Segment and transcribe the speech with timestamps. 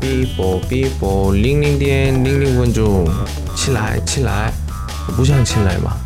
[0.00, 3.06] 哔啵哔啵，零零点零零分钟，
[3.54, 4.52] 起来起来，
[5.16, 5.96] 不想起来吗？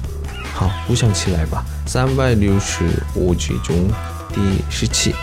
[0.54, 1.64] 好，不想起来吧。
[1.86, 2.84] 三百六十
[3.14, 3.74] 五集中
[4.32, 5.14] 第十七。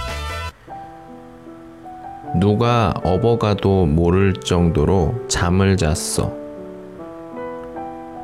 [2.39, 6.31] 누가 업어가도 모를 정도로 잠을 잤어.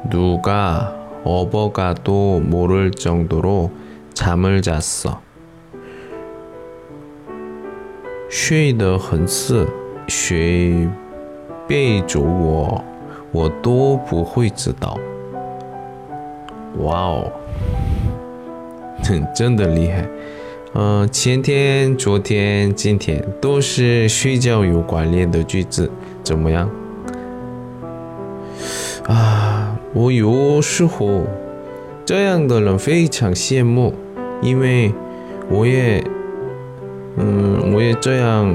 [0.09, 0.93] 누가
[1.23, 3.71] 업어가도 모를 정도로
[4.13, 5.19] 잠을 잤어.
[8.29, 9.67] 睡得很死，
[10.08, 10.88] 谁
[11.66, 12.84] 背着我，
[13.32, 14.98] 我都不会知道。
[16.78, 17.32] 哇哦，
[19.34, 20.06] 真的厉害！
[20.74, 25.90] 嗯，前天、昨天、今天都是睡觉有关联的句子，
[26.22, 26.70] 怎么样？
[29.08, 31.22] 啊，我有时候
[32.04, 33.94] 这样的人非常羡慕，
[34.42, 34.92] 因为
[35.48, 36.04] 我也，
[37.16, 38.54] 嗯，我也这样，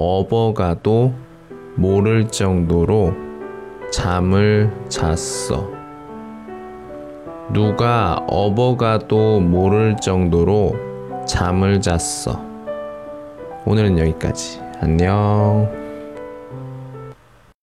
[0.00, 1.12] 업어가도
[1.76, 3.12] 모를 정도로
[3.92, 5.68] 잠을 잤어.
[7.52, 10.74] 누가 업어가도 모를 정도로
[11.26, 12.40] 잠을 잤어.
[13.66, 14.62] 오늘은 여기까지.
[14.80, 15.89] 안녕.